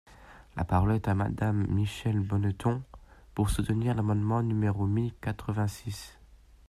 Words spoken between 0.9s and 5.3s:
est à Madame Michèle Bonneton, pour soutenir l’amendement numéro mille